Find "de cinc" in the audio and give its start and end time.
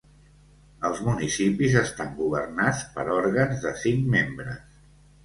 3.67-4.09